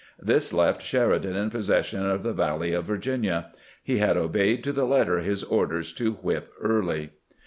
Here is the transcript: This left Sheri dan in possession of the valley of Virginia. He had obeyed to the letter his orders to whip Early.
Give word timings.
This 0.19 0.51
left 0.51 0.81
Sheri 0.81 1.21
dan 1.21 1.35
in 1.35 1.51
possession 1.51 2.03
of 2.09 2.23
the 2.23 2.33
valley 2.33 2.73
of 2.73 2.85
Virginia. 2.85 3.51
He 3.83 3.99
had 3.99 4.17
obeyed 4.17 4.63
to 4.63 4.71
the 4.71 4.85
letter 4.87 5.19
his 5.19 5.43
orders 5.43 5.93
to 5.93 6.13
whip 6.13 6.51
Early. 6.59 7.11